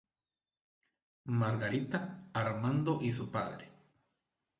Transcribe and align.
Margarita, 1.27 2.23
Armando 2.33 2.97
y 3.03 3.11
su 3.11 3.29
padre 3.29 3.69